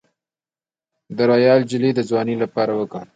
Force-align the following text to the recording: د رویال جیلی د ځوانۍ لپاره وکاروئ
د 1.17 1.17
رویال 1.29 1.61
جیلی 1.69 1.91
د 1.95 1.99
ځوانۍ 2.09 2.35
لپاره 2.43 2.71
وکاروئ 2.79 3.09